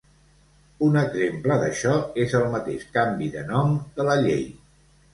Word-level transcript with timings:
Un 0.87 0.97
exemple 1.01 1.59
d’això 1.65 1.93
és 2.25 2.35
el 2.41 2.49
mateix 2.57 2.89
canvi 2.99 3.31
de 3.39 3.47
nom 3.55 3.81
de 4.01 4.11
la 4.13 4.21
llei. 4.27 4.47